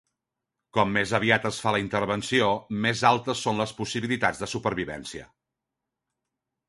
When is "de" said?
4.45-4.49